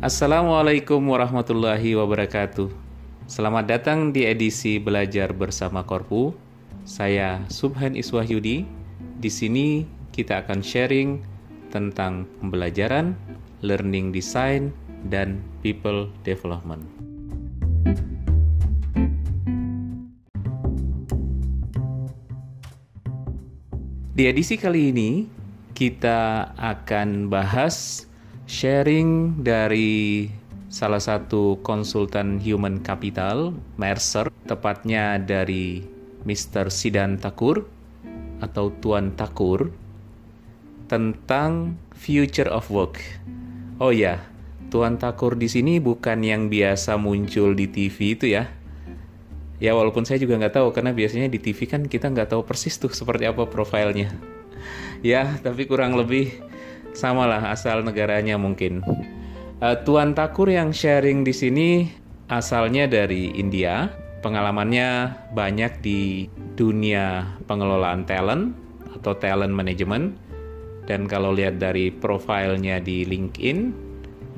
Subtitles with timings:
[0.00, 2.72] Assalamualaikum warahmatullahi wabarakatuh.
[3.28, 6.32] Selamat datang di edisi Belajar Bersama Korpu.
[6.88, 8.64] Saya Subhan Iswahyudi.
[9.20, 11.20] Di sini kita akan sharing
[11.68, 13.12] tentang pembelajaran,
[13.60, 14.72] learning design,
[15.12, 16.80] dan people development.
[24.16, 25.28] Di edisi kali ini,
[25.76, 28.08] kita akan bahas
[28.50, 30.26] sharing dari
[30.66, 35.86] salah satu konsultan human capital, Mercer, tepatnya dari
[36.26, 36.66] Mr.
[36.66, 37.62] Sidan Takur
[38.42, 39.70] atau Tuan Takur
[40.90, 42.98] tentang future of work.
[43.78, 44.18] Oh ya,
[44.74, 48.50] Tuan Takur di sini bukan yang biasa muncul di TV itu ya.
[49.62, 52.74] Ya walaupun saya juga nggak tahu karena biasanya di TV kan kita nggak tahu persis
[52.82, 54.10] tuh seperti apa profilnya.
[55.00, 56.28] Ya, tapi kurang lebih
[56.94, 58.82] samalah asal negaranya mungkin.
[59.60, 61.68] Uh, Tuan Takur yang sharing di sini
[62.32, 63.92] asalnya dari India,
[64.24, 68.56] pengalamannya banyak di dunia pengelolaan talent
[68.96, 70.16] atau talent management.
[70.88, 73.70] Dan kalau lihat dari profilnya di LinkedIn,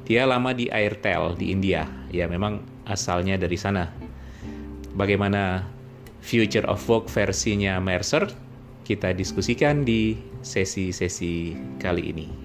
[0.05, 1.87] dia lama di Airtel di India.
[2.11, 3.89] Ya memang asalnya dari sana.
[4.93, 5.65] Bagaimana
[6.21, 8.29] Future of Work versinya Mercer?
[8.83, 12.42] Kita diskusikan di sesi-sesi kali ini.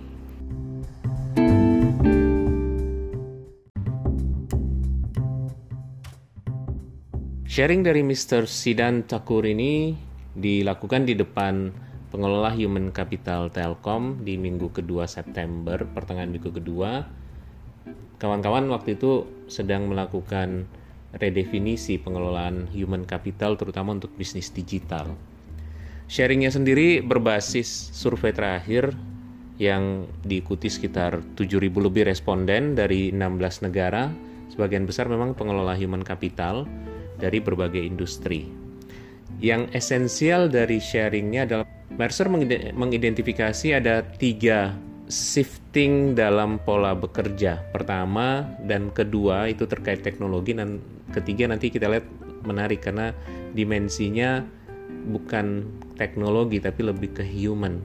[7.58, 8.46] Sharing dari Mr.
[8.46, 9.98] Sidan Takur ini
[10.38, 11.74] dilakukan di depan
[12.14, 17.02] pengelola Human Capital Telkom di minggu kedua September, pertengahan minggu kedua.
[18.22, 20.70] Kawan-kawan waktu itu sedang melakukan
[21.18, 25.18] redefinisi pengelolaan human capital terutama untuk bisnis digital.
[26.06, 28.94] Sharingnya sendiri berbasis survei terakhir
[29.58, 34.14] yang diikuti sekitar 7.000 lebih responden dari 16 negara.
[34.54, 36.70] Sebagian besar memang pengelola human capital
[37.18, 38.48] dari berbagai industri.
[39.38, 42.28] Yang esensial dari sharingnya adalah Mercer
[42.73, 44.76] mengidentifikasi ada tiga
[45.08, 47.64] shifting dalam pola bekerja.
[47.72, 50.83] Pertama dan kedua itu terkait teknologi dan
[51.16, 52.05] ketiga nanti kita lihat
[52.44, 53.16] menarik karena
[53.55, 54.44] dimensinya
[55.08, 55.64] bukan
[55.95, 57.80] teknologi tapi lebih ke human.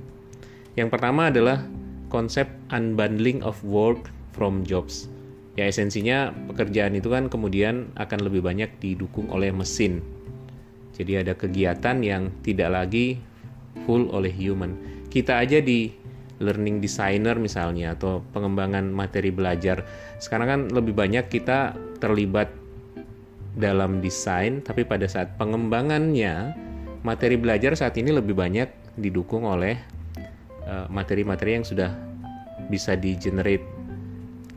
[0.74, 1.62] Yang pertama adalah
[2.10, 5.11] konsep unbundling of work from jobs
[5.52, 10.00] ya esensinya pekerjaan itu kan kemudian akan lebih banyak didukung oleh mesin.
[10.92, 13.20] Jadi ada kegiatan yang tidak lagi
[13.84, 14.76] full oleh human.
[15.08, 15.92] Kita aja di
[16.42, 19.84] learning designer misalnya atau pengembangan materi belajar.
[20.18, 22.50] Sekarang kan lebih banyak kita terlibat
[23.52, 26.56] dalam desain tapi pada saat pengembangannya
[27.04, 29.76] materi belajar saat ini lebih banyak didukung oleh
[30.64, 31.90] eh, materi-materi uh, yang sudah
[32.72, 33.64] bisa di generate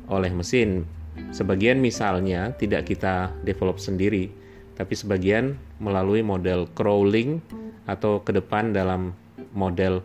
[0.10, 0.86] oleh mesin.
[1.32, 4.28] Sebagian misalnya tidak kita develop sendiri,
[4.76, 7.40] tapi sebagian melalui model crawling
[7.88, 9.16] atau ke depan dalam
[9.56, 10.04] model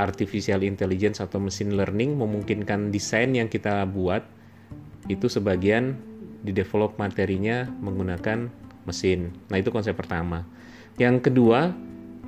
[0.00, 4.24] artificial intelligence atau machine learning memungkinkan desain yang kita buat
[5.06, 5.96] itu sebagian
[6.42, 8.50] di develop materinya menggunakan
[8.88, 9.34] mesin.
[9.52, 10.46] Nah, itu konsep pertama.
[10.96, 11.72] Yang kedua,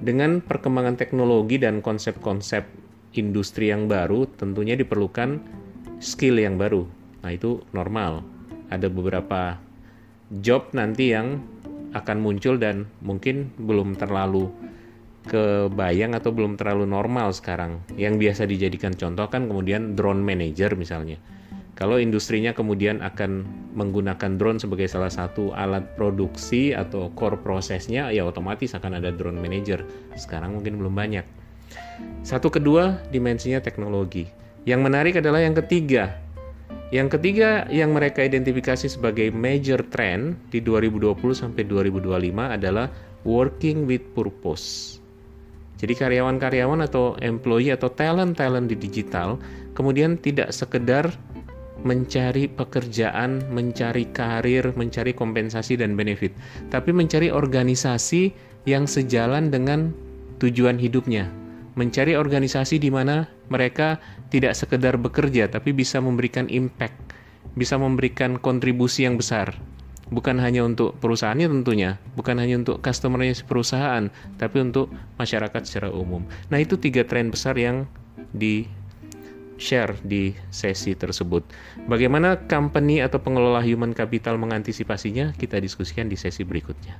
[0.00, 2.64] dengan perkembangan teknologi dan konsep-konsep
[3.16, 5.42] industri yang baru, tentunya diperlukan
[5.98, 6.99] skill yang baru.
[7.20, 8.24] Nah, itu normal.
[8.70, 9.58] Ada beberapa
[10.40, 11.42] job nanti yang
[11.90, 14.46] akan muncul dan mungkin belum terlalu
[15.26, 17.82] kebayang atau belum terlalu normal sekarang.
[17.98, 21.18] Yang biasa dijadikan contoh kan kemudian drone manager misalnya.
[21.80, 28.28] Kalau industrinya kemudian akan menggunakan drone sebagai salah satu alat produksi atau core prosesnya, ya
[28.28, 29.80] otomatis akan ada drone manager.
[30.12, 31.24] Sekarang mungkin belum banyak.
[32.20, 34.28] Satu kedua, dimensinya teknologi.
[34.68, 36.20] Yang menarik adalah yang ketiga,
[36.90, 42.90] yang ketiga yang mereka identifikasi sebagai major trend di 2020 sampai 2025 adalah
[43.22, 44.98] working with purpose.
[45.78, 49.40] Jadi karyawan-karyawan atau employee atau talent-talent di digital
[49.72, 51.08] kemudian tidak sekedar
[51.80, 56.36] mencari pekerjaan, mencari karir, mencari kompensasi dan benefit,
[56.68, 58.36] tapi mencari organisasi
[58.68, 59.88] yang sejalan dengan
[60.36, 61.32] tujuan hidupnya
[61.78, 63.98] mencari organisasi di mana mereka
[64.30, 66.96] tidak sekedar bekerja tapi bisa memberikan impact,
[67.58, 69.58] bisa memberikan kontribusi yang besar.
[70.10, 74.10] Bukan hanya untuk perusahaannya tentunya, bukan hanya untuk customernya perusahaan,
[74.42, 74.90] tapi untuk
[75.22, 76.26] masyarakat secara umum.
[76.50, 77.86] Nah, itu tiga tren besar yang
[78.34, 78.66] di
[79.60, 81.46] share di sesi tersebut.
[81.86, 85.36] Bagaimana company atau pengelola human capital mengantisipasinya?
[85.36, 86.98] Kita diskusikan di sesi berikutnya.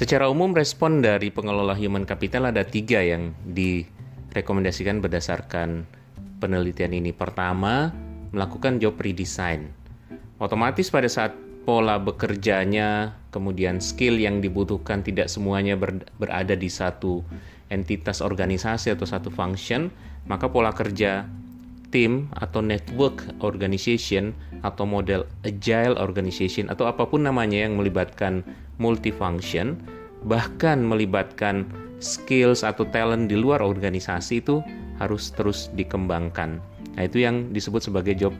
[0.00, 5.84] Secara umum respon dari pengelola human capital ada tiga yang direkomendasikan berdasarkan
[6.40, 7.12] penelitian ini.
[7.12, 7.92] Pertama,
[8.32, 9.68] melakukan job redesign.
[10.40, 11.36] Otomatis pada saat
[11.68, 17.20] pola bekerjanya, kemudian skill yang dibutuhkan tidak semuanya ber, berada di satu
[17.68, 19.92] entitas organisasi atau satu function,
[20.24, 21.28] maka pola kerja
[21.92, 24.32] tim atau network organization
[24.64, 28.48] atau model agile organization atau apa pun namanya yang melibatkan
[28.80, 29.76] multifunction
[30.24, 31.68] bahkan melibatkan
[32.00, 34.64] skills atau talent di luar organisasi itu
[35.00, 36.60] harus terus dikembangkan.
[36.96, 38.34] Nah, itu yang disebut sebagai job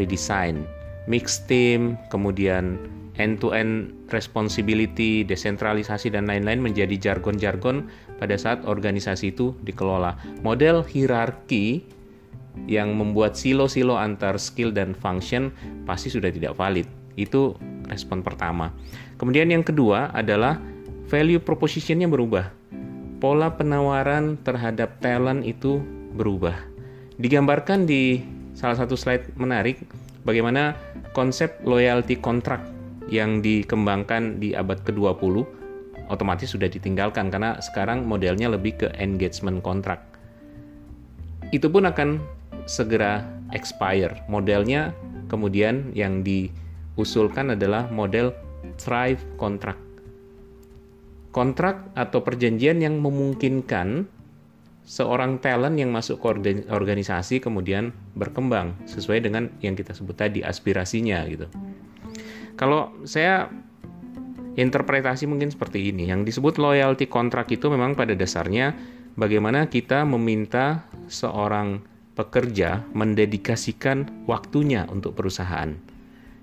[0.00, 0.64] redesign.
[1.06, 2.80] Mix team, kemudian
[3.16, 7.88] end-to-end responsibility, desentralisasi dan lain-lain menjadi jargon-jargon
[8.20, 10.16] pada saat organisasi itu dikelola.
[10.44, 11.84] Model hierarki
[12.64, 15.52] yang membuat silo-silo antar skill dan function
[15.84, 16.88] pasti sudah tidak valid.
[17.16, 17.56] Itu
[17.88, 18.72] respon pertama.
[19.16, 20.60] Kemudian yang kedua adalah
[21.06, 22.50] value propositionnya berubah.
[23.22, 25.80] Pola penawaran terhadap talent itu
[26.14, 26.54] berubah.
[27.16, 28.20] Digambarkan di
[28.52, 29.80] salah satu slide menarik
[30.26, 30.76] bagaimana
[31.16, 32.68] konsep loyalty contract
[33.08, 35.46] yang dikembangkan di abad ke-20
[36.10, 40.02] otomatis sudah ditinggalkan karena sekarang modelnya lebih ke engagement contract.
[41.54, 42.18] Itu pun akan
[42.66, 43.22] segera
[43.54, 44.26] expire.
[44.26, 44.90] Modelnya
[45.30, 48.34] kemudian yang diusulkan adalah model
[48.82, 49.85] Thrive Contract.
[51.36, 54.08] Kontrak atau perjanjian yang memungkinkan
[54.88, 61.20] seorang talent yang masuk ke organisasi kemudian berkembang sesuai dengan yang kita sebut tadi aspirasinya
[61.28, 61.44] gitu.
[62.56, 63.52] Kalau saya
[64.56, 66.08] interpretasi mungkin seperti ini.
[66.08, 68.72] Yang disebut loyalty contract itu memang pada dasarnya
[69.14, 71.84] bagaimana kita meminta seorang
[72.16, 75.76] pekerja mendedikasikan waktunya untuk perusahaan.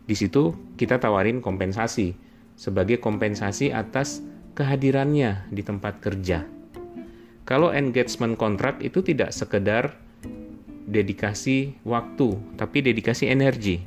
[0.06, 2.13] Di situ kita tawarin kompensasi
[2.54, 4.22] sebagai kompensasi atas
[4.53, 6.45] kehadirannya di tempat kerja.
[7.44, 10.00] Kalau engagement kontrak itu tidak sekedar
[10.88, 13.83] dedikasi waktu, tapi dedikasi energi.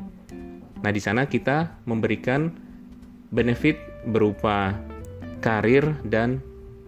[0.85, 2.53] Nah, di sana kita memberikan
[3.33, 4.77] benefit berupa
[5.41, 6.43] karir dan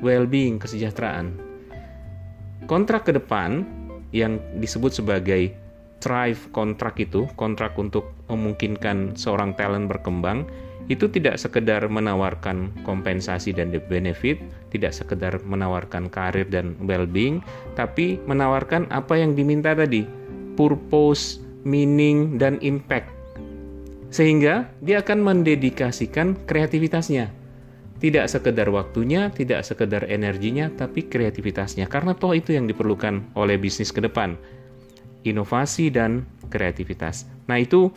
[0.05, 1.35] well-being, kesejahteraan.
[2.69, 3.65] Kontrak ke depan
[4.13, 5.57] yang disebut sebagai
[5.99, 10.47] thrive kontrak itu, kontrak untuk memungkinkan seorang talent berkembang,
[10.89, 14.41] itu tidak sekedar menawarkan kompensasi dan benefit,
[14.73, 17.45] tidak sekedar menawarkan karir dan well-being,
[17.77, 20.09] tapi menawarkan apa yang diminta tadi,
[20.57, 23.13] purpose, meaning, dan impact.
[24.09, 27.39] Sehingga dia akan mendedikasikan kreativitasnya
[27.99, 31.91] tidak sekedar waktunya, tidak sekedar energinya, tapi kreativitasnya.
[31.91, 34.39] Karena toh itu yang diperlukan oleh bisnis ke depan.
[35.27, 37.27] Inovasi dan kreativitas.
[37.51, 37.91] Nah itu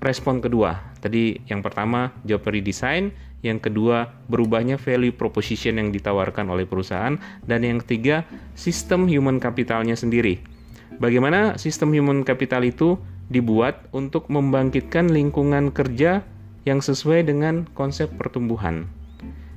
[0.00, 0.91] respon kedua.
[1.02, 3.10] Tadi yang pertama job redesign,
[3.42, 8.22] yang kedua berubahnya value proposition yang ditawarkan oleh perusahaan, dan yang ketiga
[8.54, 10.38] sistem human capitalnya sendiri.
[11.02, 12.94] Bagaimana sistem human capital itu
[13.26, 16.22] dibuat untuk membangkitkan lingkungan kerja
[16.62, 18.86] yang sesuai dengan konsep pertumbuhan.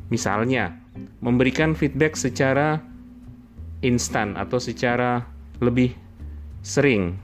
[0.10, 0.82] Misalnya,
[1.22, 2.82] memberikan feedback secara
[3.86, 5.30] instan atau secara
[5.62, 5.94] lebih
[6.66, 7.22] sering.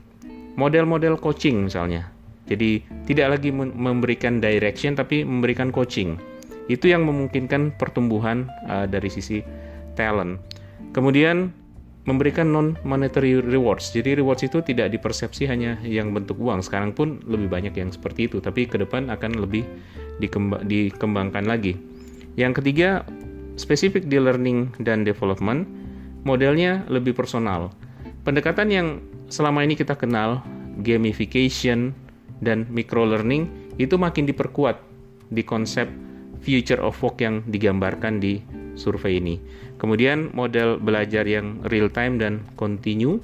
[0.54, 2.11] Model-model coaching misalnya.
[2.52, 6.20] Jadi tidak lagi memberikan direction tapi memberikan coaching.
[6.68, 9.40] Itu yang memungkinkan pertumbuhan uh, dari sisi
[9.96, 10.38] talent.
[10.92, 11.50] Kemudian
[12.02, 13.94] memberikan non monetary rewards.
[13.94, 16.62] Jadi rewards itu tidak dipersepsi hanya yang bentuk uang.
[16.62, 19.62] Sekarang pun lebih banyak yang seperti itu, tapi ke depan akan lebih
[20.66, 21.78] dikembangkan lagi.
[22.34, 23.06] Yang ketiga,
[23.54, 25.68] spesifik di learning dan development,
[26.26, 27.70] modelnya lebih personal.
[28.26, 28.86] Pendekatan yang
[29.30, 30.42] selama ini kita kenal,
[30.82, 31.94] gamification
[32.42, 33.46] dan micro learning,
[33.78, 34.76] itu makin diperkuat
[35.30, 35.88] di konsep
[36.42, 38.42] future of work yang digambarkan di
[38.74, 39.38] survei ini.
[39.78, 43.22] Kemudian model belajar yang real time dan continue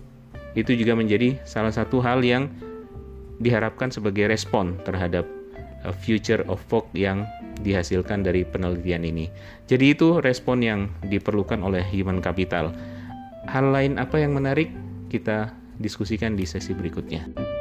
[0.54, 2.48] itu juga menjadi salah satu hal yang
[3.38, 5.26] diharapkan sebagai respon terhadap
[6.02, 7.22] future of work yang
[7.62, 9.30] dihasilkan dari penelitian ini.
[9.66, 12.74] Jadi itu respon yang diperlukan oleh human capital.
[13.46, 14.70] Hal lain apa yang menarik
[15.10, 17.57] kita diskusikan di sesi berikutnya.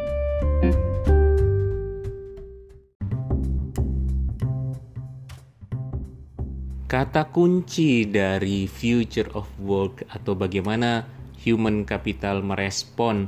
[6.87, 11.03] Kata kunci dari future of work atau bagaimana
[11.35, 13.27] human capital merespon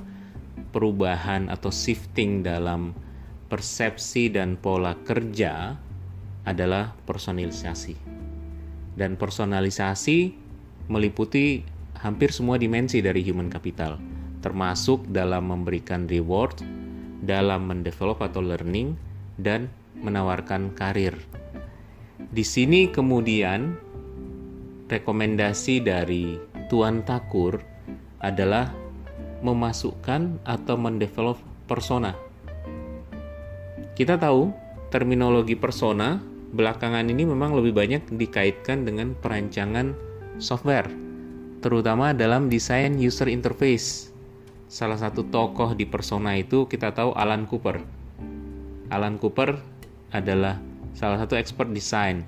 [0.72, 2.96] perubahan atau shifting dalam
[3.51, 5.75] persepsi dan pola kerja
[6.48, 8.00] adalah personalisasi.
[8.96, 10.32] Dan personalisasi
[10.88, 11.60] meliputi
[12.00, 14.00] hampir semua dimensi dari human capital,
[14.39, 16.63] termasuk dalam memberikan reward,
[17.20, 18.96] dalam mendevelop atau learning,
[19.36, 19.68] dan
[20.00, 21.38] menawarkan karir.
[22.30, 23.74] Di sini kemudian
[24.86, 26.38] rekomendasi dari
[26.70, 27.58] Tuan Takur
[28.22, 28.70] adalah
[29.42, 32.14] memasukkan atau mendevelop persona.
[33.98, 34.54] Kita tahu
[34.94, 36.22] terminologi persona
[36.54, 39.98] belakangan ini memang lebih banyak dikaitkan dengan perancangan
[40.38, 40.86] software,
[41.66, 44.14] terutama dalam desain user interface.
[44.70, 47.82] Salah satu tokoh di persona itu kita tahu Alan Cooper.
[48.94, 49.58] Alan Cooper
[50.14, 50.69] adalah
[51.00, 52.27] salah satu expert desain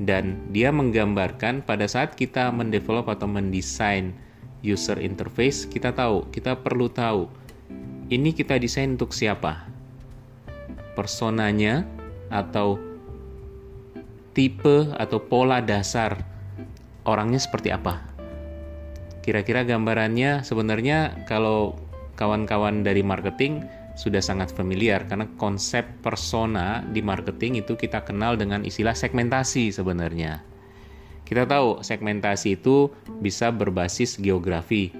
[0.00, 4.16] dan dia menggambarkan pada saat kita mendevelop atau mendesain
[4.64, 7.28] user interface, kita tahu, kita perlu tahu
[8.08, 9.68] ini kita desain untuk siapa?
[10.96, 11.84] Personanya
[12.32, 12.80] atau
[14.32, 16.16] tipe atau pola dasar
[17.04, 18.00] orangnya seperti apa?
[19.26, 21.76] Kira-kira gambarannya sebenarnya kalau
[22.16, 23.66] kawan-kawan dari marketing
[23.96, 30.44] sudah sangat familiar karena konsep persona di marketing itu kita kenal dengan istilah segmentasi sebenarnya.
[31.26, 34.94] Kita tahu segmentasi itu bisa berbasis geografi,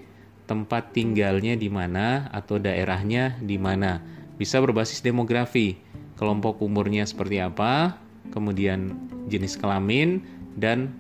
[0.49, 4.03] tempat tinggalnya di mana atau daerahnya di mana.
[4.35, 5.79] Bisa berbasis demografi,
[6.19, 8.01] kelompok umurnya seperti apa,
[8.35, 8.97] kemudian
[9.31, 10.25] jenis kelamin
[10.59, 10.91] dan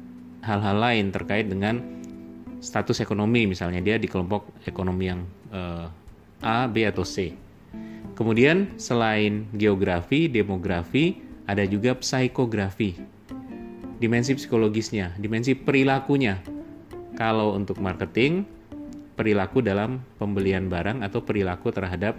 [0.46, 1.82] hal-hal lain terkait dengan
[2.62, 5.90] status ekonomi misalnya dia di kelompok ekonomi yang uh,
[6.44, 7.45] A, B atau C.
[8.16, 13.16] Kemudian selain geografi, demografi, ada juga psikografi
[13.96, 16.40] dimensi psikologisnya, dimensi perilakunya.
[17.16, 18.44] Kalau untuk marketing,
[19.16, 22.12] perilaku dalam pembelian barang atau perilaku terhadap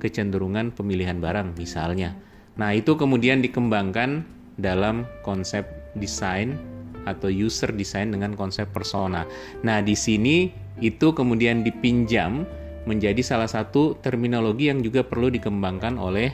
[0.00, 2.16] kecenderungan pemilihan barang misalnya.
[2.56, 4.24] Nah, itu kemudian dikembangkan
[4.56, 6.56] dalam konsep desain
[7.04, 9.28] atau user design dengan konsep persona.
[9.60, 10.48] Nah, di sini
[10.80, 12.48] itu kemudian dipinjam
[12.88, 16.32] menjadi salah satu terminologi yang juga perlu dikembangkan oleh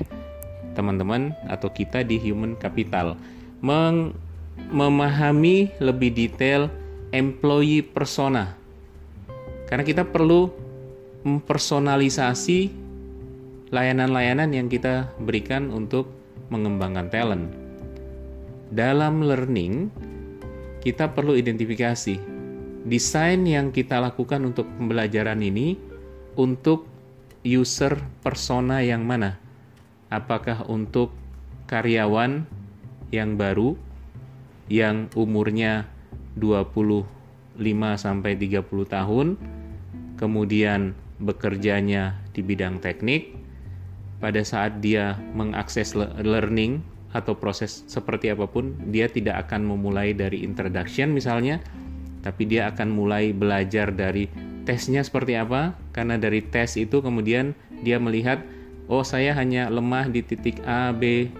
[0.76, 3.16] teman-teman atau kita di human capital.
[3.64, 4.12] Meng
[4.70, 6.68] memahami lebih detail
[7.12, 8.56] employee persona.
[9.66, 10.48] Karena kita perlu
[11.26, 12.70] mempersonalisasi
[13.74, 16.06] layanan-layanan yang kita berikan untuk
[16.54, 17.50] mengembangkan talent.
[18.70, 19.90] Dalam learning,
[20.82, 22.18] kita perlu identifikasi
[22.86, 25.74] desain yang kita lakukan untuk pembelajaran ini
[26.37, 26.85] untuk
[27.43, 29.40] user persona yang mana?
[30.12, 31.11] Apakah untuk
[31.66, 32.47] karyawan
[33.11, 33.75] yang baru
[34.69, 35.88] yang umurnya
[36.38, 37.09] 25
[37.97, 39.26] sampai 30 tahun,
[40.21, 43.33] kemudian bekerjanya di bidang teknik,
[44.21, 50.45] pada saat dia mengakses learning atau proses seperti apa pun, dia tidak akan memulai dari
[50.45, 51.62] introduction misalnya,
[52.21, 54.28] tapi dia akan mulai belajar dari
[54.66, 57.54] tesnya seperti apa, karena dari tes itu kemudian
[57.87, 58.42] dia melihat,
[58.90, 61.30] oh saya hanya lemah di titik A, B,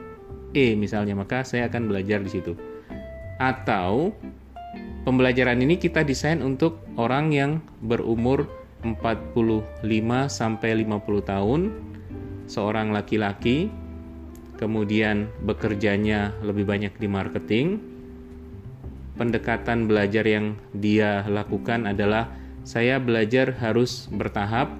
[0.55, 2.55] E misalnya, maka saya akan belajar di situ
[3.37, 4.17] atau
[5.05, 7.53] pembelajaran ini kita desain untuk orang yang
[7.85, 8.49] berumur
[8.85, 9.83] 45
[10.31, 11.61] sampai 50 tahun,
[12.47, 13.69] seorang laki-laki,
[14.57, 17.67] kemudian bekerjanya lebih banyak di marketing.
[19.17, 22.29] Pendekatan belajar yang dia lakukan adalah
[22.67, 24.75] saya belajar harus bertahap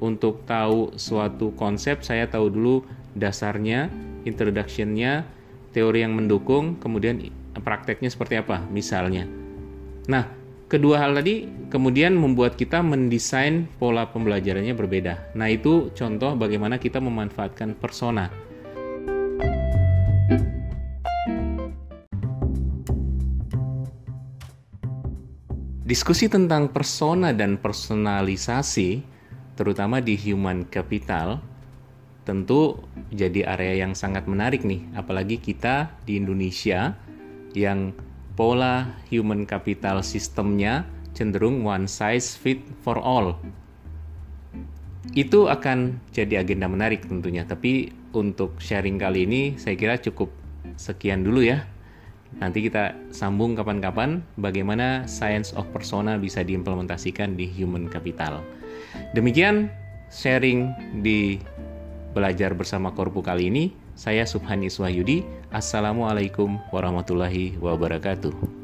[0.00, 2.76] untuk tahu suatu konsep, saya tahu dulu
[3.12, 3.92] dasarnya,
[4.24, 5.28] introductionnya,
[5.76, 7.20] teori yang mendukung, kemudian
[7.60, 9.28] prakteknya seperti apa misalnya.
[10.08, 10.32] Nah,
[10.72, 15.36] kedua hal tadi kemudian membuat kita mendesain pola pembelajarannya berbeda.
[15.36, 18.32] Nah, itu contoh bagaimana kita memanfaatkan persona.
[25.90, 29.02] Diskusi tentang persona dan personalisasi,
[29.58, 31.42] terutama di human capital,
[32.22, 32.78] tentu
[33.10, 36.94] jadi area yang sangat menarik nih, apalagi kita di Indonesia
[37.58, 37.90] yang
[38.38, 43.34] pola human capital sistemnya cenderung one size fit for all.
[45.18, 50.30] Itu akan jadi agenda menarik tentunya, tapi untuk sharing kali ini saya kira cukup
[50.78, 51.66] sekian dulu ya.
[52.38, 58.46] Nanti kita sambung kapan-kapan bagaimana science of persona bisa diimplementasikan di human capital.
[59.18, 59.66] Demikian
[60.14, 60.70] sharing
[61.02, 61.42] di
[62.14, 63.64] belajar bersama Korpu kali ini.
[63.98, 65.26] Saya Subhani Iswahyudi.
[65.50, 68.59] Assalamualaikum warahmatullahi wabarakatuh.